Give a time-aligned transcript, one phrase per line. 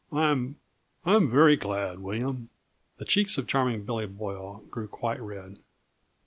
[0.11, 0.55] I'm
[1.05, 2.49] I'm very glad, William."
[2.97, 5.59] The cheeks of Charming Billy Boyle grew quite red.